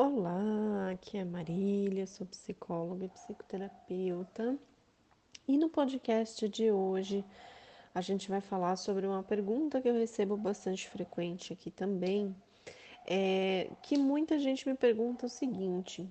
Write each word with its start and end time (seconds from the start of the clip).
Olá, 0.00 0.90
aqui 0.92 1.18
é 1.18 1.24
Marília, 1.24 2.06
sou 2.06 2.24
psicóloga 2.24 3.04
e 3.04 3.08
psicoterapeuta. 3.08 4.56
E 5.48 5.58
no 5.58 5.68
podcast 5.68 6.48
de 6.48 6.70
hoje 6.70 7.24
a 7.92 8.00
gente 8.00 8.28
vai 8.28 8.40
falar 8.40 8.76
sobre 8.76 9.08
uma 9.08 9.24
pergunta 9.24 9.80
que 9.80 9.88
eu 9.88 9.94
recebo 9.94 10.36
bastante 10.36 10.88
frequente 10.88 11.52
aqui 11.52 11.68
também, 11.68 12.32
é 13.04 13.72
que 13.82 13.98
muita 13.98 14.38
gente 14.38 14.68
me 14.68 14.76
pergunta 14.76 15.26
o 15.26 15.28
seguinte: 15.28 16.08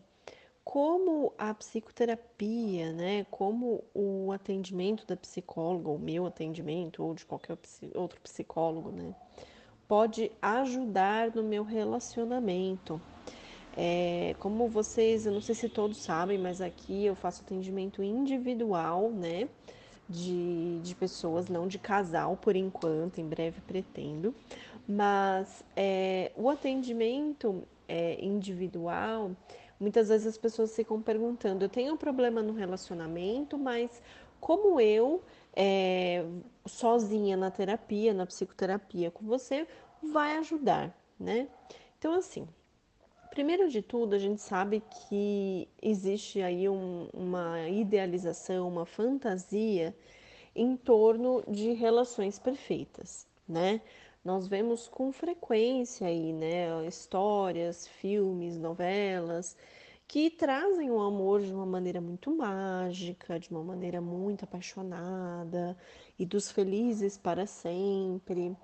como 0.65 1.31
a 1.37 1.53
psicoterapia, 1.53 2.91
né, 2.91 3.25
como 3.31 3.85
o 3.95 4.33
atendimento 4.33 5.07
da 5.07 5.15
psicóloga, 5.15 5.87
o 5.87 5.97
meu 5.97 6.25
atendimento 6.25 7.01
ou 7.05 7.13
de 7.13 7.25
qualquer 7.25 7.57
outro 7.95 8.19
psicólogo, 8.19 8.91
né, 8.91 9.15
pode 9.87 10.29
ajudar 10.41 11.33
no 11.33 11.41
meu 11.41 11.63
relacionamento? 11.63 13.01
É, 13.79 14.35
como 14.39 14.67
vocês, 14.67 15.27
eu 15.27 15.31
não 15.31 15.39
sei 15.39 15.53
se 15.53 15.69
todos 15.69 15.97
sabem, 15.97 16.39
mas 16.39 16.61
aqui 16.61 17.05
eu 17.05 17.13
faço 17.13 17.43
atendimento 17.43 18.01
individual, 18.01 19.11
né? 19.11 19.47
De, 20.09 20.79
de 20.79 20.95
pessoas, 20.95 21.47
não 21.47 21.67
de 21.67 21.77
casal 21.77 22.35
por 22.35 22.55
enquanto, 22.55 23.19
em 23.19 23.27
breve 23.27 23.61
pretendo. 23.61 24.33
Mas 24.87 25.63
é, 25.75 26.31
o 26.35 26.49
atendimento 26.49 27.63
é, 27.87 28.17
individual, 28.23 29.31
muitas 29.79 30.09
vezes 30.09 30.25
as 30.25 30.37
pessoas 30.39 30.75
ficam 30.75 30.99
perguntando: 30.99 31.63
eu 31.63 31.69
tenho 31.69 31.93
um 31.93 31.97
problema 31.97 32.41
no 32.41 32.53
relacionamento, 32.53 33.59
mas 33.59 34.01
como 34.39 34.79
eu, 34.79 35.21
é, 35.55 36.25
sozinha 36.65 37.37
na 37.37 37.51
terapia, 37.51 38.11
na 38.11 38.25
psicoterapia 38.25 39.11
com 39.11 39.25
você, 39.25 39.67
vai 40.01 40.37
ajudar, 40.37 40.97
né? 41.19 41.47
Então, 41.99 42.13
assim, 42.13 42.47
Primeiro 43.29 43.69
de 43.69 43.81
tudo, 43.81 44.15
a 44.15 44.19
gente 44.19 44.41
sabe 44.41 44.81
que 44.89 45.67
existe 45.81 46.41
aí 46.41 46.67
um, 46.67 47.07
uma 47.13 47.67
idealização, 47.69 48.67
uma 48.67 48.85
fantasia 48.85 49.95
em 50.55 50.75
torno 50.75 51.43
de 51.47 51.73
relações 51.73 52.39
perfeitas, 52.39 53.27
né? 53.47 53.81
Nós 54.25 54.47
vemos 54.47 54.87
com 54.89 55.11
frequência 55.11 56.07
aí, 56.07 56.33
né, 56.33 56.85
histórias, 56.85 57.87
filmes, 57.87 58.57
novelas 58.57 59.55
que 60.07 60.29
trazem 60.29 60.89
o 60.89 60.99
amor 60.99 61.41
de 61.41 61.53
uma 61.53 61.65
maneira 61.65 61.99
muito 61.99 62.35
mágica, 62.35 63.39
de 63.39 63.49
uma 63.51 63.63
maneira 63.63 63.99
muito 63.99 64.45
apaixonada 64.45 65.77
e 66.17 66.25
dos 66.25 66.49
felizes 66.51 67.17
para 67.17 67.45
sempre. 67.45 68.55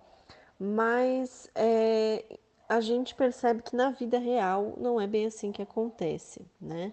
Mas 0.60 1.50
é, 1.54 2.40
a 2.74 2.82
gente 2.82 3.14
percebe 3.14 3.62
que 3.62 3.76
na 3.76 3.92
vida 3.92 4.18
real 4.18 4.74
não 4.80 5.00
é 5.00 5.06
bem 5.06 5.28
assim 5.28 5.52
que 5.52 5.62
acontece, 5.62 6.42
né? 6.60 6.92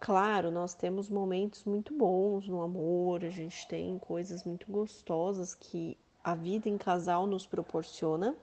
Claro, 0.00 0.50
nós 0.50 0.72
temos 0.72 1.10
momentos 1.10 1.62
muito 1.64 1.92
bons 1.92 2.48
no 2.48 2.62
amor, 2.62 3.22
a 3.22 3.28
gente 3.28 3.68
tem 3.68 3.98
coisas 3.98 4.44
muito 4.44 4.64
gostosas 4.72 5.54
que 5.54 5.94
a 6.24 6.34
vida 6.34 6.70
em 6.70 6.78
casal 6.78 7.26
nos 7.26 7.44
proporciona, 7.46 8.34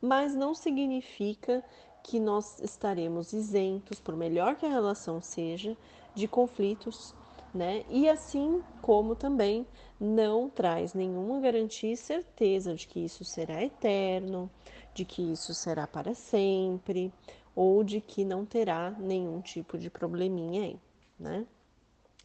mas 0.00 0.32
não 0.32 0.54
significa 0.54 1.64
que 2.04 2.20
nós 2.20 2.60
estaremos 2.60 3.32
isentos, 3.32 3.98
por 3.98 4.14
melhor 4.14 4.54
que 4.54 4.64
a 4.64 4.70
relação 4.70 5.20
seja, 5.20 5.76
de 6.14 6.28
conflitos, 6.28 7.16
né? 7.52 7.84
E 7.90 8.08
assim 8.08 8.62
como 8.80 9.16
também 9.16 9.66
não 9.98 10.48
traz 10.48 10.94
nenhuma 10.94 11.40
garantia 11.40 11.92
e 11.92 11.96
certeza 11.96 12.76
de 12.76 12.86
que 12.86 13.00
isso 13.00 13.24
será 13.24 13.60
eterno, 13.64 14.48
de 14.94 15.04
que 15.04 15.22
isso 15.22 15.54
será 15.54 15.86
para 15.86 16.14
sempre 16.14 17.12
ou 17.54 17.82
de 17.84 18.00
que 18.00 18.24
não 18.24 18.44
terá 18.44 18.90
nenhum 18.90 19.40
tipo 19.40 19.76
de 19.78 19.90
probleminha 19.90 20.62
aí, 20.62 20.80
né? 21.18 21.46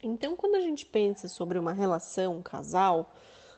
Então, 0.02 0.36
quando 0.36 0.56
a 0.56 0.62
gente 0.62 0.86
pensa 0.86 1.28
sobre 1.28 1.58
uma 1.58 1.74
relação, 1.74 2.38
um 2.38 2.42
casal, 2.42 3.12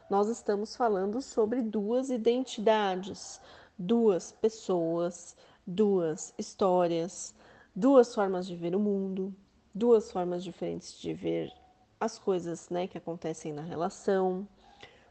nós 0.10 0.30
estamos 0.30 0.76
falando 0.76 1.22
sobre 1.22 1.62
duas 1.62 2.10
identidades, 2.10 3.42
duas 3.78 4.32
pessoas, 4.32 5.36
duas 5.68 6.34
histórias, 6.38 7.36
duas 7.76 8.16
formas 8.16 8.48
de 8.48 8.56
ver 8.56 8.76
o 8.76 8.80
mundo, 8.80 9.36
duas 9.74 10.12
formas 10.12 10.44
diferentes 10.44 11.00
de 11.00 11.14
ver 11.14 11.54
as 12.00 12.18
coisas 12.18 12.70
né, 12.70 12.88
que 12.88 12.98
acontecem 12.98 13.54
na 13.54 13.62
relação, 13.62 14.48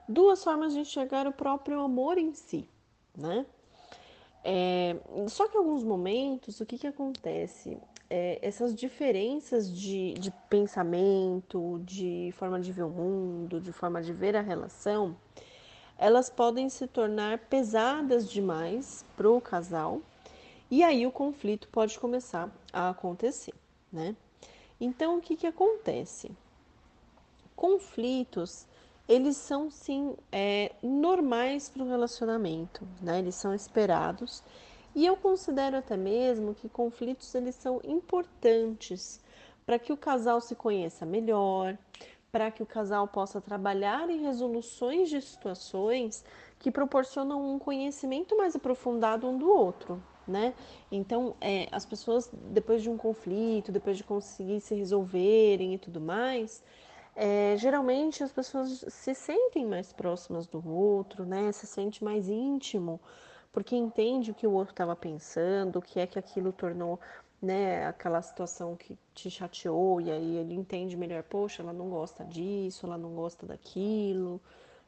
duas 0.08 0.42
formas 0.42 0.72
de 0.72 0.80
enxergar 0.80 1.26
o 1.26 1.32
próprio 1.32 1.80
amor 1.80 2.16
em 2.16 2.32
si, 2.32 2.68
né? 3.16 3.44
É, 4.44 4.96
só 5.28 5.48
que 5.48 5.56
em 5.56 5.58
alguns 5.58 5.82
momentos, 5.82 6.60
o 6.60 6.66
que, 6.66 6.78
que 6.78 6.86
acontece? 6.86 7.78
É, 8.08 8.38
essas 8.40 8.74
diferenças 8.74 9.70
de, 9.70 10.14
de 10.14 10.30
pensamento, 10.48 11.80
de 11.84 12.32
forma 12.36 12.58
de 12.58 12.72
ver 12.72 12.84
o 12.84 12.88
mundo, 12.88 13.60
de 13.60 13.72
forma 13.72 14.00
de 14.00 14.12
ver 14.12 14.36
a 14.36 14.40
relação, 14.40 15.16
elas 15.98 16.30
podem 16.30 16.68
se 16.68 16.86
tornar 16.86 17.38
pesadas 17.38 18.30
demais 18.30 19.04
para 19.16 19.28
o 19.28 19.40
casal 19.40 20.00
e 20.70 20.82
aí 20.82 21.06
o 21.06 21.10
conflito 21.10 21.68
pode 21.68 21.98
começar 21.98 22.50
a 22.72 22.90
acontecer, 22.90 23.54
né? 23.92 24.14
Então, 24.80 25.18
o 25.18 25.20
que, 25.20 25.34
que 25.34 25.46
acontece? 25.46 26.30
Conflitos 27.56 28.67
eles 29.08 29.36
são 29.36 29.70
sim 29.70 30.14
é, 30.30 30.72
normais 30.82 31.68
para 31.68 31.82
o 31.82 31.88
relacionamento, 31.88 32.86
né? 33.00 33.18
Eles 33.18 33.34
são 33.34 33.54
esperados 33.54 34.42
e 34.94 35.06
eu 35.06 35.16
considero 35.16 35.76
até 35.76 35.96
mesmo 35.96 36.54
que 36.54 36.68
conflitos 36.68 37.34
eles 37.34 37.54
são 37.54 37.80
importantes 37.84 39.20
para 39.64 39.78
que 39.78 39.92
o 39.92 39.96
casal 39.96 40.40
se 40.40 40.54
conheça 40.54 41.06
melhor, 41.06 41.76
para 42.30 42.50
que 42.50 42.62
o 42.62 42.66
casal 42.66 43.08
possa 43.08 43.40
trabalhar 43.40 44.10
em 44.10 44.22
resoluções 44.22 45.08
de 45.08 45.20
situações 45.20 46.24
que 46.58 46.70
proporcionam 46.70 47.54
um 47.54 47.58
conhecimento 47.58 48.36
mais 48.36 48.54
aprofundado 48.54 49.26
um 49.26 49.38
do 49.38 49.48
outro, 49.48 50.02
né? 50.26 50.52
Então, 50.90 51.34
é, 51.40 51.68
as 51.72 51.86
pessoas 51.86 52.30
depois 52.50 52.82
de 52.82 52.90
um 52.90 52.96
conflito, 52.96 53.72
depois 53.72 53.96
de 53.96 54.04
conseguir 54.04 54.60
se 54.60 54.74
resolverem 54.74 55.74
e 55.74 55.78
tudo 55.78 56.00
mais, 56.00 56.62
é, 57.20 57.56
geralmente 57.56 58.22
as 58.22 58.30
pessoas 58.30 58.84
se 58.88 59.12
sentem 59.12 59.66
mais 59.66 59.92
próximas 59.92 60.46
do 60.46 60.64
outro, 60.70 61.26
né? 61.26 61.50
Se 61.50 61.66
sente 61.66 62.04
mais 62.04 62.28
íntimo, 62.28 63.00
porque 63.52 63.74
entende 63.74 64.30
o 64.30 64.34
que 64.34 64.46
o 64.46 64.52
outro 64.52 64.72
estava 64.72 64.94
pensando, 64.94 65.80
o 65.80 65.82
que 65.82 65.98
é 65.98 66.06
que 66.06 66.16
aquilo 66.16 66.52
tornou, 66.52 67.00
né? 67.42 67.84
Aquela 67.86 68.22
situação 68.22 68.76
que 68.76 68.96
te 69.14 69.28
chateou 69.30 70.00
e 70.00 70.12
aí 70.12 70.36
ele 70.36 70.54
entende 70.54 70.96
melhor, 70.96 71.24
poxa, 71.24 71.60
ela 71.60 71.72
não 71.72 71.90
gosta 71.90 72.24
disso, 72.24 72.86
ela 72.86 72.96
não 72.96 73.10
gosta 73.16 73.44
daquilo, 73.44 74.40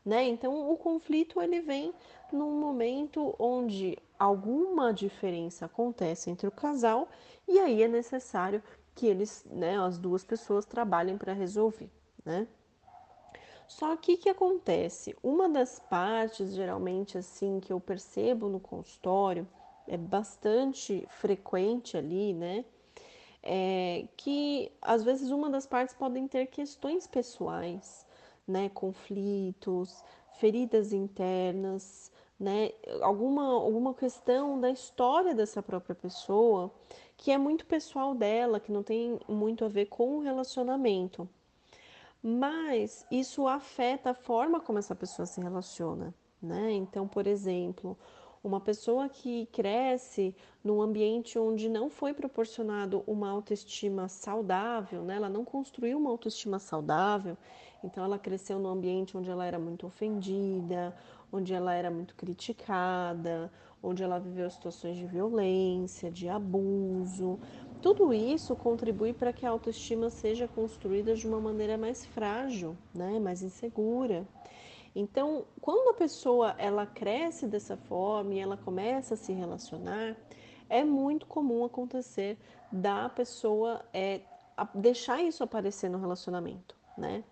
né? 0.04 0.24
Então 0.28 0.70
o 0.70 0.76
conflito 0.76 1.42
ele 1.42 1.60
vem 1.60 1.92
num 2.32 2.60
momento 2.60 3.34
onde 3.40 3.98
alguma 4.16 4.92
diferença 4.94 5.66
acontece 5.66 6.30
entre 6.30 6.46
o 6.46 6.52
casal 6.52 7.08
e 7.48 7.58
aí 7.58 7.82
é 7.82 7.88
necessário 7.88 8.62
que 8.94 9.06
eles, 9.06 9.44
né, 9.50 9.78
as 9.80 9.98
duas 9.98 10.24
pessoas 10.24 10.64
trabalhem 10.64 11.18
para 11.18 11.32
resolver 11.32 11.90
né? 12.30 12.46
Só 13.66 13.96
que 13.96 14.14
o 14.14 14.18
que 14.18 14.28
acontece? 14.28 15.16
Uma 15.22 15.48
das 15.48 15.78
partes, 15.78 16.54
geralmente, 16.54 17.16
assim, 17.18 17.60
que 17.60 17.72
eu 17.72 17.80
percebo 17.80 18.48
no 18.48 18.58
consultório, 18.58 19.46
é 19.86 19.96
bastante 19.96 21.06
frequente 21.08 21.96
ali, 21.96 22.32
né? 22.32 22.64
É 23.42 24.06
que 24.16 24.70
às 24.82 25.02
vezes 25.02 25.30
uma 25.30 25.48
das 25.48 25.66
partes 25.66 25.94
podem 25.94 26.28
ter 26.28 26.46
questões 26.46 27.06
pessoais, 27.06 28.06
né? 28.46 28.68
Conflitos, 28.68 30.04
feridas 30.32 30.92
internas, 30.92 32.12
né? 32.38 32.72
Alguma, 33.00 33.46
alguma 33.54 33.94
questão 33.94 34.60
da 34.60 34.70
história 34.70 35.34
dessa 35.34 35.62
própria 35.62 35.94
pessoa 35.94 36.70
que 37.16 37.30
é 37.30 37.38
muito 37.38 37.66
pessoal 37.66 38.14
dela, 38.14 38.60
que 38.60 38.72
não 38.72 38.82
tem 38.82 39.18
muito 39.28 39.64
a 39.64 39.68
ver 39.68 39.86
com 39.86 40.16
o 40.16 40.20
relacionamento 40.20 41.28
mas 42.22 43.06
isso 43.10 43.46
afeta 43.46 44.10
a 44.10 44.14
forma 44.14 44.60
como 44.60 44.78
essa 44.78 44.94
pessoa 44.94 45.26
se 45.26 45.40
relaciona, 45.40 46.14
né? 46.40 46.72
Então, 46.72 47.08
por 47.08 47.26
exemplo, 47.26 47.96
uma 48.42 48.60
pessoa 48.60 49.08
que 49.08 49.46
cresce 49.46 50.34
num 50.64 50.80
ambiente 50.80 51.38
onde 51.38 51.68
não 51.68 51.90
foi 51.90 52.14
proporcionado 52.14 53.02
uma 53.06 53.28
autoestima 53.28 54.08
saudável, 54.08 55.02
né? 55.02 55.16
Ela 55.16 55.28
não 55.28 55.44
construiu 55.44 55.98
uma 55.98 56.10
autoestima 56.10 56.58
saudável, 56.58 57.36
então 57.84 58.04
ela 58.04 58.18
cresceu 58.18 58.58
num 58.58 58.68
ambiente 58.68 59.16
onde 59.16 59.30
ela 59.30 59.44
era 59.44 59.58
muito 59.58 59.86
ofendida, 59.86 60.94
onde 61.32 61.54
ela 61.54 61.74
era 61.74 61.90
muito 61.90 62.14
criticada, 62.14 63.50
onde 63.82 64.02
ela 64.02 64.18
viveu 64.18 64.48
situações 64.50 64.96
de 64.96 65.06
violência, 65.06 66.10
de 66.10 66.28
abuso. 66.28 67.38
Tudo 67.82 68.12
isso 68.12 68.54
contribui 68.54 69.12
para 69.12 69.32
que 69.32 69.46
a 69.46 69.50
autoestima 69.50 70.10
seja 70.10 70.46
construída 70.46 71.14
de 71.14 71.26
uma 71.26 71.40
maneira 71.40 71.78
mais 71.78 72.04
frágil, 72.04 72.76
né, 72.94 73.18
mais 73.18 73.42
insegura. 73.42 74.26
Então, 74.94 75.46
quando 75.60 75.88
a 75.90 75.94
pessoa 75.94 76.54
ela 76.58 76.84
cresce 76.84 77.46
dessa 77.46 77.76
forma 77.76 78.34
e 78.34 78.38
ela 78.38 78.56
começa 78.56 79.14
a 79.14 79.16
se 79.16 79.32
relacionar, 79.32 80.16
é 80.68 80.84
muito 80.84 81.26
comum 81.26 81.64
acontecer 81.64 82.36
da 82.70 83.08
pessoa 83.08 83.82
é, 83.94 84.20
deixar 84.74 85.22
isso 85.22 85.42
aparecer 85.42 85.88
no 85.88 85.98
relacionamento, 85.98 86.76
né? 86.98 87.24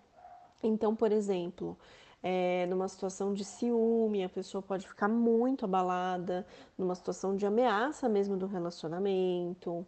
Então, 0.63 0.95
por 0.95 1.11
exemplo, 1.11 1.77
é, 2.23 2.65
numa 2.67 2.87
situação 2.87 3.33
de 3.33 3.45
ciúme, 3.45 4.23
a 4.23 4.29
pessoa 4.29 4.61
pode 4.61 4.87
ficar 4.87 5.07
muito 5.07 5.63
abalada, 5.63 6.45
numa 6.77 6.95
situação 6.95 7.35
de 7.35 7.45
ameaça 7.45 8.09
mesmo 8.09 8.35
do 8.35 8.45
relacionamento, 8.45 9.85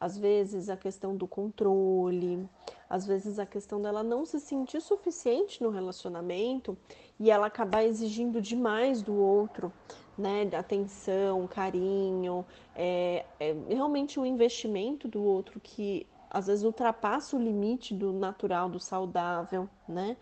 às 0.00 0.16
vezes 0.16 0.68
a 0.68 0.76
questão 0.76 1.16
do 1.16 1.26
controle, 1.26 2.48
às 2.88 3.06
vezes 3.06 3.38
a 3.38 3.46
questão 3.46 3.80
dela 3.82 4.02
não 4.02 4.24
se 4.24 4.38
sentir 4.38 4.80
suficiente 4.80 5.62
no 5.62 5.70
relacionamento 5.70 6.76
e 7.18 7.30
ela 7.30 7.46
acabar 7.46 7.84
exigindo 7.84 8.40
demais 8.40 9.02
do 9.02 9.14
outro, 9.14 9.72
né? 10.16 10.48
Atenção, 10.56 11.46
carinho, 11.46 12.44
é, 12.74 13.24
é 13.40 13.56
realmente 13.68 14.20
o 14.20 14.26
investimento 14.26 15.08
do 15.08 15.22
outro 15.22 15.60
que 15.60 16.06
às 16.30 16.46
vezes 16.46 16.64
ultrapassa 16.64 17.36
o 17.36 17.42
limite 17.42 17.94
do 17.94 18.12
natural, 18.12 18.68
do 18.68 18.78
saudável, 18.78 19.68
né? 19.88 20.16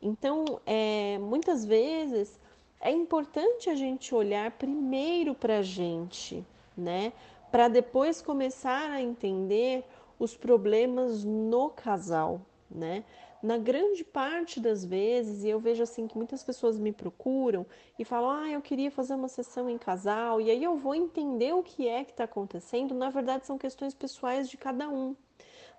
Então, 0.00 0.60
é, 0.64 1.18
muitas 1.18 1.64
vezes 1.64 2.40
é 2.80 2.90
importante 2.90 3.68
a 3.68 3.74
gente 3.74 4.14
olhar 4.14 4.50
primeiro 4.52 5.34
para 5.34 5.58
a 5.58 5.62
gente, 5.62 6.44
né? 6.76 7.12
Para 7.50 7.68
depois 7.68 8.22
começar 8.22 8.90
a 8.90 9.00
entender 9.00 9.84
os 10.18 10.36
problemas 10.36 11.24
no 11.24 11.70
casal, 11.70 12.40
né? 12.70 13.04
Na 13.42 13.56
grande 13.56 14.04
parte 14.04 14.60
das 14.60 14.84
vezes, 14.84 15.44
e 15.44 15.48
eu 15.48 15.58
vejo 15.58 15.82
assim 15.82 16.06
que 16.06 16.16
muitas 16.16 16.44
pessoas 16.44 16.78
me 16.78 16.92
procuram 16.92 17.64
e 17.98 18.04
falam: 18.04 18.30
Ah, 18.30 18.50
eu 18.50 18.60
queria 18.60 18.90
fazer 18.90 19.14
uma 19.14 19.28
sessão 19.28 19.68
em 19.68 19.78
casal, 19.78 20.40
e 20.40 20.50
aí 20.50 20.62
eu 20.62 20.76
vou 20.76 20.94
entender 20.94 21.54
o 21.54 21.62
que 21.62 21.88
é 21.88 22.04
que 22.04 22.10
está 22.10 22.24
acontecendo. 22.24 22.94
Na 22.94 23.08
verdade, 23.08 23.46
são 23.46 23.56
questões 23.56 23.94
pessoais 23.94 24.48
de 24.48 24.56
cada 24.56 24.88
um 24.88 25.16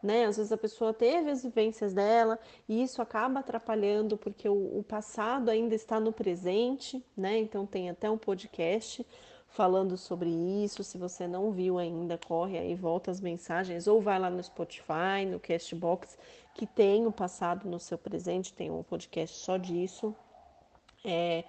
né? 0.02 0.26
Às 0.26 0.38
vezes 0.38 0.52
a 0.52 0.58
pessoa 0.58 0.94
teve 0.94 1.30
as 1.30 1.44
vivências 1.44 1.94
dela 1.94 2.40
e 2.68 2.82
isso 2.82 3.02
acaba 3.02 3.40
atrapalhando 3.40 4.18
porque 4.18 4.50
o, 4.50 4.80
o 4.80 4.84
passado 4.84 5.50
ainda 5.50 5.76
está 5.76 6.00
no 6.00 6.12
presente, 6.12 7.04
né? 7.16 7.38
Então 7.38 7.66
tem 7.66 7.90
até 7.90 8.10
um 8.10 8.18
podcast 8.18 9.06
falando 9.52 9.96
sobre 9.96 10.30
isso. 10.30 10.84
Se 10.84 10.98
você 10.98 11.28
não 11.28 11.52
viu 11.52 11.78
ainda, 11.78 12.18
corre 12.18 12.58
aí, 12.58 12.76
volta 12.76 13.12
as 13.12 13.22
mensagens 13.22 13.88
ou 13.88 14.02
vai 14.02 14.20
lá 14.20 14.30
no 14.30 14.44
Spotify, 14.44 15.26
no 15.30 15.40
Castbox, 15.40 16.18
que 16.54 16.66
tem 16.66 17.06
o 17.06 17.12
passado 17.12 17.70
no 17.70 17.80
seu 17.80 17.98
presente, 17.98 18.54
tem 18.54 18.70
um 18.70 18.84
podcast 18.84 19.38
só 19.38 19.58
disso. 19.58 20.16
É, 21.06 21.44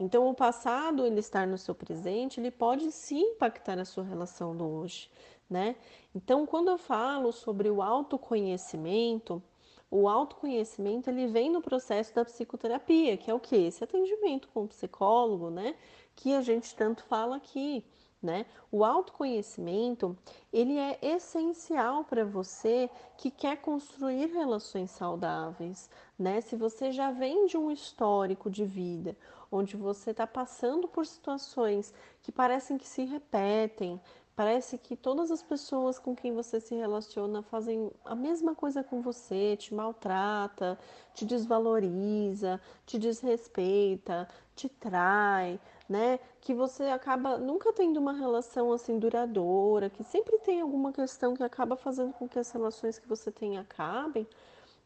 então, 0.00 0.28
o 0.28 0.34
passado, 0.34 1.04
ele 1.04 1.20
estar 1.20 1.46
no 1.46 1.58
seu 1.58 1.74
presente, 1.74 2.40
ele 2.40 2.50
pode 2.50 2.90
sim 2.92 3.32
impactar 3.32 3.78
a 3.78 3.84
sua 3.84 4.04
relação 4.04 4.54
no 4.54 4.64
hoje 4.64 5.10
né? 5.48 5.76
Então, 6.14 6.44
quando 6.44 6.68
eu 6.68 6.78
falo 6.78 7.32
sobre 7.32 7.70
o 7.70 7.80
autoconhecimento, 7.80 9.42
o 9.90 10.08
autoconhecimento 10.08 11.08
ele 11.08 11.26
vem 11.26 11.50
no 11.50 11.62
processo 11.62 12.14
da 12.14 12.24
psicoterapia, 12.24 13.16
que 13.16 13.30
é 13.30 13.34
o 13.34 13.40
que? 13.40 13.56
Esse 13.56 13.84
atendimento 13.84 14.48
com 14.48 14.64
o 14.64 14.68
psicólogo, 14.68 15.50
né? 15.50 15.74
Que 16.14 16.34
a 16.34 16.42
gente 16.42 16.74
tanto 16.74 17.04
fala 17.04 17.36
aqui, 17.36 17.84
né? 18.22 18.44
O 18.70 18.84
autoconhecimento 18.84 20.16
ele 20.52 20.76
é 20.76 20.98
essencial 21.00 22.04
para 22.04 22.24
você 22.24 22.90
que 23.16 23.30
quer 23.30 23.56
construir 23.58 24.26
relações 24.26 24.90
saudáveis, 24.90 25.88
né? 26.18 26.40
Se 26.40 26.54
você 26.54 26.92
já 26.92 27.10
vem 27.10 27.46
de 27.46 27.56
um 27.56 27.70
histórico 27.70 28.50
de 28.50 28.64
vida 28.64 29.16
onde 29.50 29.76
você 29.76 30.10
está 30.10 30.26
passando 30.26 30.86
por 30.86 31.06
situações 31.06 31.94
que 32.22 32.30
parecem 32.30 32.76
que 32.76 32.86
se 32.86 33.04
repetem, 33.04 34.00
Parece 34.38 34.78
que 34.78 34.94
todas 34.94 35.32
as 35.32 35.42
pessoas 35.42 35.98
com 35.98 36.14
quem 36.14 36.32
você 36.32 36.60
se 36.60 36.72
relaciona 36.72 37.42
fazem 37.42 37.90
a 38.04 38.14
mesma 38.14 38.54
coisa 38.54 38.84
com 38.84 39.02
você, 39.02 39.56
te 39.56 39.74
maltrata, 39.74 40.78
te 41.12 41.24
desvaloriza, 41.24 42.60
te 42.86 43.00
desrespeita, 43.00 44.28
te 44.54 44.68
trai, 44.68 45.58
né? 45.88 46.20
Que 46.40 46.54
você 46.54 46.84
acaba 46.84 47.36
nunca 47.36 47.72
tendo 47.72 47.96
uma 47.96 48.12
relação 48.12 48.72
assim 48.72 48.96
duradoura, 48.96 49.90
que 49.90 50.04
sempre 50.04 50.38
tem 50.38 50.60
alguma 50.60 50.92
questão 50.92 51.34
que 51.34 51.42
acaba 51.42 51.74
fazendo 51.74 52.12
com 52.12 52.28
que 52.28 52.38
as 52.38 52.48
relações 52.52 52.96
que 52.96 53.08
você 53.08 53.32
tem 53.32 53.58
acabem. 53.58 54.24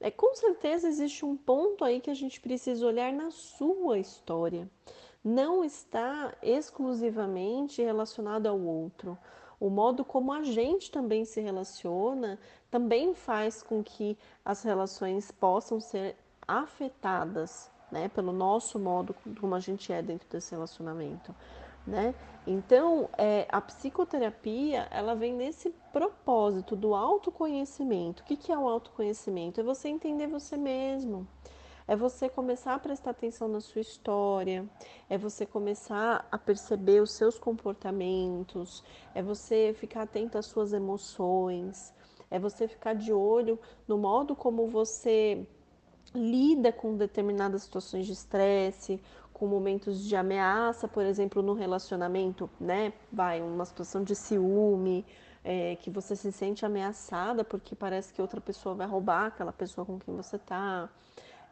É, 0.01 0.11
com 0.11 0.35
certeza 0.35 0.89
existe 0.89 1.27
um 1.27 1.37
ponto 1.37 1.85
aí 1.85 2.01
que 2.01 2.09
a 2.09 2.15
gente 2.15 2.41
precisa 2.41 2.87
olhar 2.87 3.13
na 3.13 3.31
sua 3.31 3.99
história. 3.99 4.67
Não 5.25 5.65
está 5.65 6.35
exclusivamente 6.43 7.83
relacionado 7.83 8.47
ao 8.47 8.59
outro 8.59 9.17
o 9.63 9.71
modo 9.71 10.05
como 10.05 10.33
a 10.33 10.43
gente 10.43 10.91
também 10.91 11.25
se 11.25 11.41
relaciona 11.41 12.37
também 12.69 13.15
faz 13.15 13.63
com 13.63 13.81
que 13.81 14.19
as 14.45 14.65
relações 14.65 15.31
possam 15.31 15.79
ser 15.79 16.17
afetadas, 16.49 17.71
né, 17.89 18.09
pelo 18.09 18.33
nosso 18.33 18.77
modo 18.77 19.15
como 19.41 19.55
a 19.55 19.61
gente 19.61 19.93
é 19.93 20.03
dentro 20.03 20.29
desse 20.29 20.51
relacionamento, 20.51 21.33
né? 21.87 22.13
Então, 22.45 23.09
é, 23.17 23.47
a 23.49 23.61
psicoterapia, 23.61 24.89
ela 24.91 25.15
vem 25.15 25.33
nesse 25.33 25.71
propósito 25.93 26.75
do 26.75 26.93
autoconhecimento. 26.93 28.25
O 28.25 28.27
que, 28.27 28.37
que 28.37 28.51
é 28.51 28.59
o 28.59 28.69
autoconhecimento? 28.69 29.61
É 29.61 29.63
você 29.63 29.89
entender 29.89 30.27
você 30.27 30.57
mesmo, 30.57 31.25
é 31.93 31.97
você 31.97 32.27
começar 32.27 32.73
a 32.73 32.79
prestar 32.79 33.11
atenção 33.11 33.47
na 33.47 33.61
sua 33.61 33.83
história, 33.83 34.67
é 35.11 35.19
você 35.19 35.45
começar 35.45 36.27
a 36.33 36.39
perceber 36.39 37.03
os 37.03 37.13
seus 37.13 37.39
comportamentos, 37.39 38.83
é 39.15 39.23
você 39.23 39.75
ficar 39.79 40.05
atento 40.05 40.39
às 40.39 40.47
suas 40.47 40.73
emoções, 40.73 41.93
é 42.31 42.39
você 42.39 42.67
ficar 42.67 42.95
de 42.95 43.13
olho 43.13 43.61
no 43.87 43.99
modo 43.99 44.35
como 44.35 44.67
você 44.69 45.47
lida 46.15 46.73
com 46.73 46.97
determinadas 46.97 47.65
situações 47.65 48.07
de 48.07 48.15
estresse, 48.15 48.99
com 49.31 49.47
momentos 49.47 50.03
de 50.03 50.17
ameaça, 50.17 50.89
por 50.89 51.05
exemplo, 51.05 51.43
no 51.43 51.53
relacionamento, 51.53 52.49
né? 52.59 52.95
Vai, 53.13 53.43
uma 53.43 53.67
situação 53.67 54.03
de 54.03 54.15
ciúme, 54.15 55.05
é, 55.45 55.77
que 55.77 55.91
você 55.91 56.17
se 56.17 56.33
sente 56.33 56.65
ameaçada 56.65 57.45
porque 57.45 57.77
parece 57.77 58.15
que 58.15 58.23
outra 58.23 58.41
pessoa 58.41 58.75
vai 58.75 58.87
roubar 58.87 59.27
aquela 59.27 59.53
pessoa 59.53 59.85
com 59.85 59.99
quem 59.99 60.17
você 60.17 60.37
está 60.37 60.89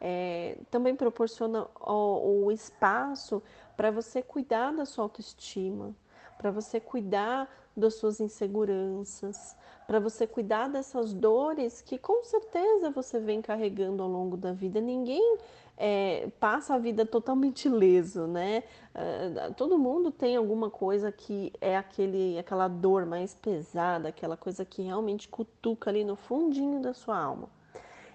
é, 0.01 0.57
também 0.71 0.95
proporciona 0.95 1.67
o, 1.79 2.45
o 2.45 2.51
espaço 2.51 3.41
para 3.77 3.91
você 3.91 4.21
cuidar 4.21 4.73
da 4.73 4.83
sua 4.83 5.05
autoestima, 5.05 5.95
para 6.37 6.49
você 6.49 6.79
cuidar 6.79 7.47
das 7.77 7.93
suas 7.95 8.19
inseguranças, 8.19 9.55
para 9.85 9.99
você 9.99 10.25
cuidar 10.25 10.69
dessas 10.69 11.13
dores 11.13 11.81
que 11.81 11.97
com 11.97 12.23
certeza 12.23 12.89
você 12.89 13.19
vem 13.19 13.41
carregando 13.41 14.01
ao 14.01 14.09
longo 14.09 14.35
da 14.35 14.51
vida. 14.51 14.81
Ninguém 14.81 15.37
é, 15.77 16.29
passa 16.39 16.75
a 16.75 16.77
vida 16.79 17.05
totalmente 17.05 17.69
leso, 17.69 18.25
né? 18.25 18.63
É, 18.93 19.51
todo 19.55 19.77
mundo 19.77 20.11
tem 20.11 20.35
alguma 20.35 20.69
coisa 20.69 21.11
que 21.11 21.53
é 21.61 21.77
aquele, 21.77 22.37
aquela 22.39 22.67
dor 22.67 23.05
mais 23.05 23.33
pesada, 23.33 24.09
aquela 24.09 24.35
coisa 24.35 24.65
que 24.65 24.81
realmente 24.81 25.27
cutuca 25.27 25.89
ali 25.89 26.03
no 26.03 26.15
fundinho 26.15 26.81
da 26.81 26.93
sua 26.93 27.17
alma. 27.17 27.49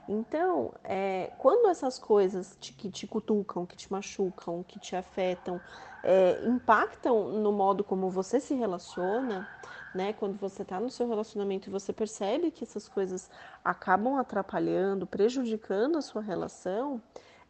Então, 0.09 0.73
é, 0.85 1.33
quando 1.39 1.69
essas 1.69 1.99
coisas 1.99 2.57
te, 2.61 2.73
que 2.73 2.91
te 2.91 3.07
cutucam, 3.07 3.67
que 3.67 3.77
te 3.77 3.91
machucam, 3.91 4.63
que 4.63 4.79
te 4.79 4.95
afetam, 4.95 5.61
é, 6.03 6.41
impactam 6.47 7.31
no 7.31 7.53
modo 7.53 7.83
como 7.83 8.09
você 8.09 8.39
se 8.39 8.55
relaciona, 8.55 9.49
né? 9.95 10.13
Quando 10.13 10.39
você 10.39 10.63
está 10.63 10.79
no 10.79 10.91
seu 10.91 11.09
relacionamento 11.09 11.69
e 11.69 11.73
você 11.73 11.93
percebe 11.93 12.51
que 12.51 12.63
essas 12.63 12.89
coisas 12.89 13.29
acabam 13.65 14.17
atrapalhando, 14.17 15.07
prejudicando 15.07 15.99
a 15.99 16.03
sua 16.03 16.23
relação, 16.23 17.03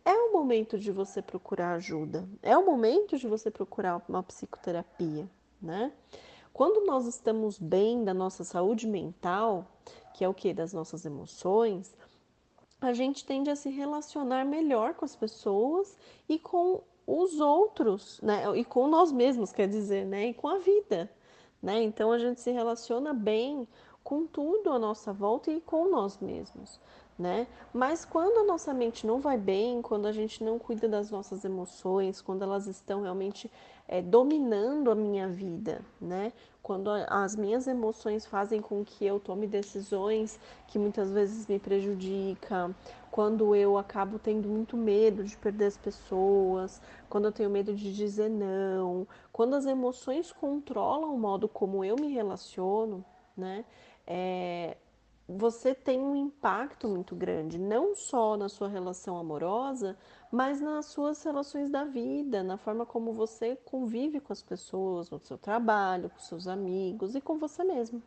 é 0.04 0.14
o 0.14 0.32
momento 0.32 0.78
de 0.78 0.90
você 0.92 1.20
procurar 1.20 1.72
ajuda, 1.74 2.26
é 2.42 2.56
o 2.56 2.64
momento 2.64 3.18
de 3.18 3.26
você 3.26 3.50
procurar 3.50 4.00
uma 4.08 4.22
psicoterapia, 4.22 5.28
né? 5.60 5.92
Quando 6.52 6.86
nós 6.86 7.06
estamos 7.06 7.58
bem 7.58 8.02
da 8.02 8.14
nossa 8.14 8.42
saúde 8.42 8.86
mental, 8.86 9.66
que 10.14 10.24
é 10.24 10.28
o 10.28 10.32
que? 10.32 10.54
Das 10.54 10.72
nossas 10.72 11.04
emoções, 11.04 11.94
a 12.86 12.92
gente 12.92 13.24
tende 13.24 13.50
a 13.50 13.56
se 13.56 13.68
relacionar 13.68 14.44
melhor 14.44 14.94
com 14.94 15.04
as 15.04 15.16
pessoas 15.16 15.96
e 16.28 16.38
com 16.38 16.82
os 17.06 17.40
outros, 17.40 18.20
né? 18.22 18.44
E 18.56 18.64
com 18.64 18.86
nós 18.88 19.12
mesmos, 19.12 19.52
quer 19.52 19.68
dizer, 19.68 20.04
né? 20.06 20.28
E 20.28 20.34
com 20.34 20.48
a 20.48 20.58
vida, 20.58 21.10
né? 21.62 21.82
Então 21.82 22.12
a 22.12 22.18
gente 22.18 22.40
se 22.40 22.50
relaciona 22.50 23.12
bem 23.12 23.68
com 24.02 24.26
tudo 24.26 24.70
à 24.70 24.78
nossa 24.78 25.12
volta 25.12 25.50
e 25.50 25.60
com 25.60 25.88
nós 25.88 26.18
mesmos 26.18 26.80
né? 27.18 27.46
Mas 27.72 28.04
quando 28.04 28.38
a 28.40 28.44
nossa 28.44 28.74
mente 28.74 29.06
não 29.06 29.20
vai 29.20 29.38
bem, 29.38 29.80
quando 29.80 30.06
a 30.06 30.12
gente 30.12 30.44
não 30.44 30.58
cuida 30.58 30.86
das 30.86 31.10
nossas 31.10 31.44
emoções, 31.44 32.20
quando 32.20 32.42
elas 32.42 32.66
estão 32.66 33.02
realmente 33.02 33.50
é, 33.88 34.02
dominando 34.02 34.90
a 34.90 34.94
minha 34.94 35.28
vida, 35.28 35.80
né? 36.00 36.32
Quando 36.62 36.90
as 36.90 37.36
minhas 37.36 37.66
emoções 37.68 38.26
fazem 38.26 38.60
com 38.60 38.84
que 38.84 39.06
eu 39.06 39.20
tome 39.20 39.46
decisões 39.46 40.38
que 40.66 40.78
muitas 40.78 41.12
vezes 41.12 41.46
me 41.46 41.60
prejudicam, 41.60 42.74
quando 43.10 43.54
eu 43.54 43.78
acabo 43.78 44.18
tendo 44.18 44.48
muito 44.48 44.76
medo 44.76 45.22
de 45.24 45.36
perder 45.36 45.66
as 45.66 45.76
pessoas, 45.76 46.82
quando 47.08 47.26
eu 47.26 47.32
tenho 47.32 47.48
medo 47.48 47.72
de 47.72 47.94
dizer 47.94 48.28
não, 48.28 49.06
quando 49.32 49.54
as 49.54 49.64
emoções 49.64 50.32
controlam 50.32 51.14
o 51.14 51.18
modo 51.18 51.48
como 51.48 51.84
eu 51.84 51.96
me 51.96 52.08
relaciono, 52.08 53.04
né? 53.36 53.64
É, 54.06 54.76
você 55.28 55.74
tem 55.74 56.00
um 56.00 56.14
impacto 56.14 56.88
muito 56.88 57.16
grande, 57.16 57.58
não 57.58 57.96
só 57.96 58.36
na 58.36 58.48
sua 58.48 58.68
relação 58.68 59.16
amorosa, 59.16 59.96
mas 60.30 60.60
nas 60.60 60.86
suas 60.86 61.22
relações 61.22 61.68
da 61.68 61.84
vida, 61.84 62.44
na 62.44 62.56
forma 62.56 62.86
como 62.86 63.12
você 63.12 63.56
convive 63.64 64.20
com 64.20 64.32
as 64.32 64.42
pessoas, 64.42 65.10
no 65.10 65.18
seu 65.18 65.36
trabalho, 65.36 66.10
com 66.10 66.18
seus 66.20 66.46
amigos 66.46 67.14
e 67.16 67.20
com 67.20 67.38
você 67.38 67.64
mesmo. 67.64 68.00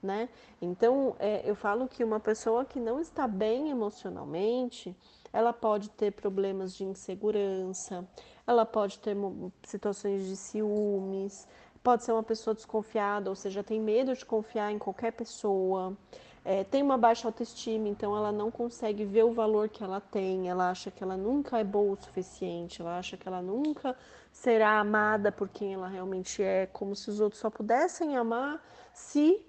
Né? 0.00 0.28
Então, 0.60 1.16
é, 1.18 1.48
eu 1.48 1.56
falo 1.56 1.88
que 1.88 2.04
uma 2.04 2.20
pessoa 2.20 2.64
que 2.64 2.78
não 2.78 3.00
está 3.00 3.26
bem 3.26 3.70
emocionalmente, 3.70 4.94
ela 5.32 5.52
pode 5.52 5.88
ter 5.90 6.12
problemas 6.12 6.76
de 6.76 6.84
insegurança, 6.84 8.06
ela 8.46 8.66
pode 8.66 8.98
ter 8.98 9.16
situações 9.64 10.26
de 10.26 10.36
ciúmes, 10.36 11.48
pode 11.82 12.04
ser 12.04 12.12
uma 12.12 12.22
pessoa 12.22 12.54
desconfiada, 12.54 13.30
ou 13.30 13.34
seja, 13.34 13.64
tem 13.64 13.80
medo 13.80 14.14
de 14.14 14.24
confiar 14.24 14.70
em 14.70 14.78
qualquer 14.78 15.12
pessoa 15.12 15.96
é, 16.44 16.62
tem 16.62 16.82
uma 16.82 16.98
baixa 16.98 17.26
autoestima, 17.26 17.88
então 17.88 18.14
ela 18.14 18.30
não 18.30 18.50
consegue 18.50 19.04
ver 19.04 19.24
o 19.24 19.32
valor 19.32 19.68
que 19.70 19.82
ela 19.82 19.98
tem, 19.98 20.50
ela 20.50 20.70
acha 20.70 20.90
que 20.90 21.02
ela 21.02 21.16
nunca 21.16 21.58
é 21.58 21.64
boa 21.64 21.92
o 21.94 22.02
suficiente, 22.02 22.82
ela 22.82 22.98
acha 22.98 23.16
que 23.16 23.26
ela 23.26 23.40
nunca 23.40 23.96
será 24.30 24.78
amada 24.78 25.32
por 25.32 25.48
quem 25.48 25.72
ela 25.72 25.88
realmente 25.88 26.42
é, 26.42 26.66
como 26.66 26.94
se 26.94 27.08
os 27.08 27.18
outros 27.18 27.40
só 27.40 27.48
pudessem 27.48 28.16
amar 28.16 28.62
se 28.92 29.42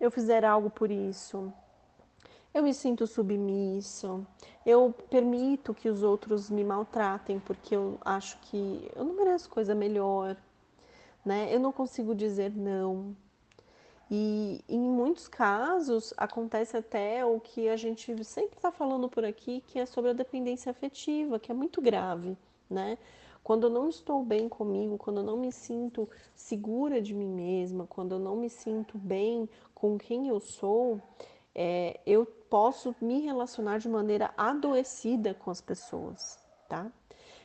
eu 0.00 0.10
fizer 0.10 0.44
algo 0.44 0.70
por 0.70 0.90
isso. 0.90 1.52
Eu 2.54 2.62
me 2.62 2.72
sinto 2.72 3.06
submisso, 3.06 4.24
eu 4.64 4.94
permito 5.10 5.74
que 5.74 5.88
os 5.88 6.02
outros 6.02 6.48
me 6.48 6.62
maltratem 6.62 7.40
porque 7.40 7.74
eu 7.74 7.98
acho 8.04 8.38
que 8.42 8.88
eu 8.94 9.04
não 9.04 9.14
mereço 9.14 9.50
coisa 9.50 9.74
melhor, 9.74 10.36
né? 11.24 11.52
Eu 11.52 11.58
não 11.58 11.72
consigo 11.72 12.14
dizer 12.14 12.52
não. 12.54 13.16
E 14.10 14.62
em 14.68 14.78
muitos 14.78 15.26
casos 15.26 16.14
acontece 16.16 16.76
até 16.76 17.24
o 17.24 17.40
que 17.40 17.68
a 17.68 17.76
gente 17.76 18.22
sempre 18.24 18.56
está 18.56 18.70
falando 18.70 19.08
por 19.08 19.24
aqui, 19.24 19.62
que 19.66 19.80
é 19.80 19.86
sobre 19.86 20.10
a 20.10 20.14
dependência 20.14 20.70
afetiva, 20.70 21.40
que 21.40 21.50
é 21.50 21.54
muito 21.54 21.82
grave, 21.82 22.36
né? 22.70 22.98
Quando 23.42 23.68
eu 23.68 23.70
não 23.70 23.88
estou 23.88 24.24
bem 24.24 24.48
comigo, 24.48 24.98
quando 24.98 25.18
eu 25.18 25.24
não 25.24 25.36
me 25.36 25.52
sinto 25.52 26.08
segura 26.34 27.00
de 27.00 27.14
mim 27.14 27.28
mesma, 27.28 27.86
quando 27.86 28.12
eu 28.12 28.18
não 28.18 28.36
me 28.36 28.50
sinto 28.50 28.98
bem 28.98 29.48
com 29.74 29.96
quem 29.98 30.28
eu 30.28 30.40
sou, 30.40 31.00
é, 31.54 32.00
eu 32.04 32.26
posso 32.26 32.94
me 33.00 33.20
relacionar 33.20 33.78
de 33.78 33.88
maneira 33.88 34.32
adoecida 34.36 35.34
com 35.34 35.50
as 35.50 35.60
pessoas, 35.60 36.38
tá? 36.68 36.90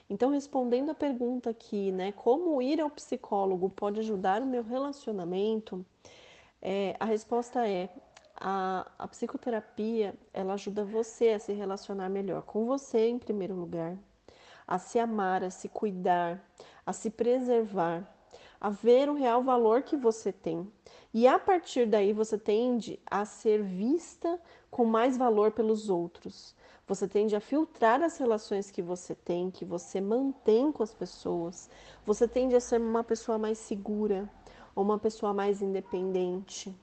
Então, 0.10 0.30
respondendo 0.30 0.90
a 0.90 0.96
pergunta 0.96 1.52
aqui, 1.52 1.92
né, 1.92 2.12
como 2.12 2.62
ir 2.62 2.82
ao 2.82 2.90
psicólogo 2.90 3.70
pode 3.70 4.00
ajudar 4.00 4.42
o 4.42 4.46
meu 4.46 4.64
relacionamento? 4.64 5.86
É, 6.62 6.96
a 7.00 7.06
resposta 7.06 7.68
é 7.68 7.90
a, 8.36 8.86
a 8.98 9.08
psicoterapia 9.08 10.16
ela 10.34 10.54
ajuda 10.54 10.84
você 10.84 11.30
a 11.30 11.40
se 11.40 11.54
relacionar 11.54 12.10
melhor 12.10 12.42
com 12.42 12.66
você 12.66 13.08
em 13.08 13.20
primeiro 13.20 13.56
lugar, 13.56 13.98
a 14.68 14.80
se 14.80 15.00
amar, 15.00 15.44
a 15.44 15.50
se 15.50 15.70
cuidar, 15.70 16.44
a 16.86 16.92
se 16.92 17.10
preservar, 17.10 18.08
a 18.60 18.70
ver 18.70 19.10
o 19.10 19.16
real 19.16 19.44
valor 19.44 19.84
que 19.84 19.96
você 19.96 20.32
tem. 20.32 20.72
E 21.14 21.28
a 21.28 21.38
partir 21.38 21.88
daí 21.88 22.14
você 22.14 22.38
tende 22.38 23.00
a 23.06 23.26
ser 23.26 23.62
vista 23.62 24.40
com 24.70 24.86
mais 24.86 25.18
valor 25.18 25.52
pelos 25.52 25.90
outros. 25.90 26.56
Você 26.88 27.08
tende 27.08 27.36
a 27.36 27.40
filtrar 27.40 28.02
as 28.02 28.18
relações 28.18 28.72
que 28.72 28.82
você 28.82 29.14
tem, 29.16 29.52
que 29.52 29.64
você 29.64 30.02
mantém 30.02 30.72
com 30.72 30.84
as 30.84 30.94
pessoas. 30.94 31.70
Você 32.06 32.28
tende 32.28 32.56
a 32.56 32.60
ser 32.60 32.82
uma 32.82 33.04
pessoa 33.04 33.38
mais 33.38 33.58
segura, 33.58 34.30
ou 34.76 34.84
uma 34.84 34.98
pessoa 34.98 35.34
mais 35.34 35.62
independente. 35.62 36.76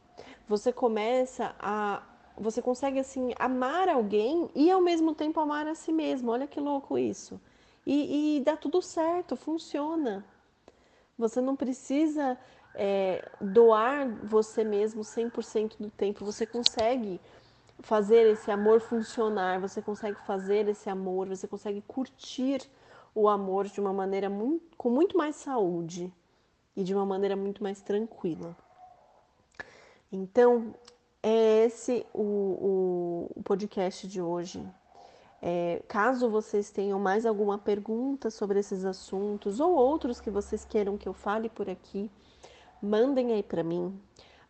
Você 0.49 0.73
começa 0.73 1.55
a 1.59 2.03
você 2.41 2.63
consegue 2.63 3.01
assim 3.01 3.33
amar 3.37 3.89
alguém 3.89 4.49
e 4.55 4.71
ao 4.71 4.81
mesmo 4.81 5.13
tempo 5.13 5.41
amar 5.41 5.67
a 5.67 5.75
si 5.75 5.93
mesmo. 5.93 6.31
Olha 6.31 6.47
que 6.47 6.61
louco 6.61 6.97
isso. 6.97 7.41
E, 7.85 8.37
e 8.37 8.41
dá 8.45 8.57
tudo 8.57 8.81
certo, 8.81 9.35
funciona. 9.35 10.25
Você 11.19 11.41
não 11.41 11.57
precisa 11.57 12.39
é, 12.75 13.29
doar 13.41 14.09
você 14.23 14.63
mesmo 14.63 15.03
100% 15.03 15.79
do 15.79 15.91
tempo. 15.91 16.25
Você 16.25 16.47
consegue 16.47 17.21
fazer 17.81 18.27
esse 18.27 18.51
amor 18.51 18.81
funcionar, 18.81 19.61
você 19.61 19.83
consegue 19.83 20.21
fazer 20.25 20.69
esse 20.69 20.89
amor, 20.89 21.29
você 21.29 21.47
consegue 21.49 21.83
curtir 21.83 22.63
o 23.15 23.29
amor 23.29 23.67
de 23.67 23.81
uma 23.81 23.93
maneira 23.93 24.31
muito, 24.31 24.77
com 24.77 24.91
muito 24.91 25.17
mais 25.17 25.37
saúde 25.37 26.13
e 26.79 26.85
de 26.85 26.95
uma 26.95 27.05
maneira 27.05 27.35
muito 27.35 27.61
mais 27.61 27.81
tranquila. 27.81 28.57
Então, 30.13 30.73
é 31.21 31.65
esse 31.65 32.07
o, 32.15 33.27
o, 33.35 33.43
podcast 33.43 34.07
de 34.07 34.23
hoje. 34.23 34.65
É, 35.43 35.83
caso 35.89 36.31
vocês 36.31 36.71
tenham 36.71 37.01
mais 37.01 37.27
alguma 37.27 37.59
pergunta 37.59 38.31
sobre 38.31 38.61
esses 38.61 38.85
assuntos 38.85 39.59
ou 39.59 39.75
outros 39.75 40.21
que 40.21 40.31
vocês 40.31 40.65
queiram 40.65 40.97
que 40.97 41.09
eu 41.09 41.13
fale 41.13 41.49
por 41.49 41.69
aqui, 41.69 42.09
mandem 42.81 43.33
aí 43.33 43.43
para 43.43 43.65
mim. 43.65 44.01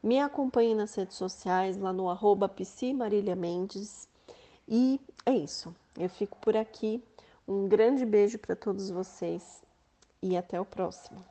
Me 0.02 0.20
acompanhem 0.20 0.75
nas 0.75 0.94
redes 0.94 1.16
sociais, 1.16 1.78
lá 1.78 1.94
no 1.94 2.11
arroba 2.11 2.54
Mendes. 3.38 4.06
E 4.68 5.00
é 5.25 5.32
isso. 5.32 5.75
Eu 5.99 6.11
fico 6.11 6.37
por 6.42 6.58
aqui. 6.58 7.02
Um 7.49 7.66
grande 7.66 8.04
beijo 8.04 8.38
para 8.38 8.54
todos 8.54 8.90
vocês 8.90 9.62
e 10.23 10.37
até 10.37 10.61
o 10.61 10.64
próximo. 10.66 11.25